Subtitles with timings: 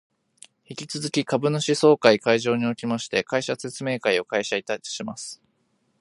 [0.65, 5.39] 引き続き株主総会会場におきまして、会社説明会を開催いたします